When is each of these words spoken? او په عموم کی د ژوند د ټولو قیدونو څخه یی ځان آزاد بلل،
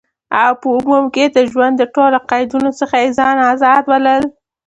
او 0.41 0.51
په 0.61 0.67
عموم 0.77 1.05
کی 1.15 1.25
د 1.29 1.37
ژوند 1.51 1.73
د 1.77 1.83
ټولو 1.95 2.17
قیدونو 2.29 2.69
څخه 2.79 2.95
یی 3.03 3.09
ځان 3.17 3.37
آزاد 3.51 3.81
بلل، 3.89 4.23